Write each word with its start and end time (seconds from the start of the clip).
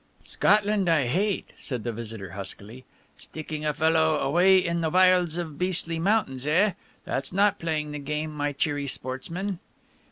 "Scotland 0.23 0.89
I 0.89 1.05
hate!" 1.05 1.51
said 1.59 1.83
the 1.83 1.91
visitor 1.91 2.31
huskily. 2.31 2.85
"Sticking 3.17 3.63
a 3.67 3.71
fellow 3.71 4.15
away 4.17 4.57
in 4.57 4.81
the 4.81 4.89
wilds 4.89 5.37
of 5.37 5.49
the 5.49 5.53
beastly 5.53 5.99
mountains, 5.99 6.47
eh? 6.47 6.71
That's 7.05 7.31
not 7.31 7.59
playing 7.59 7.91
the 7.91 7.99
game, 7.99 8.31
my 8.33 8.51
cheery 8.51 8.87
sportsman." 8.87 9.59